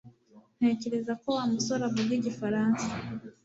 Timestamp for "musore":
1.53-1.81